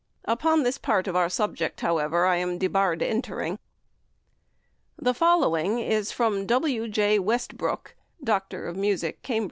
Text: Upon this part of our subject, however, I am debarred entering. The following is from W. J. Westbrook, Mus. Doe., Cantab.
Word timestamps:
Upon 0.25 0.63
this 0.63 0.79
part 0.79 1.07
of 1.07 1.15
our 1.15 1.29
subject, 1.29 1.81
however, 1.81 2.25
I 2.25 2.37
am 2.37 2.57
debarred 2.57 3.03
entering. 3.03 3.59
The 4.97 5.13
following 5.13 5.77
is 5.77 6.11
from 6.11 6.47
W. 6.47 6.87
J. 6.87 7.19
Westbrook, 7.19 7.93
Mus. 8.19 8.41
Doe., 8.49 9.11
Cantab. 9.21 9.39